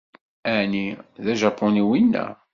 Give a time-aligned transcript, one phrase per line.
[0.57, 0.87] Ɛni
[1.23, 2.25] d ajapuni wina?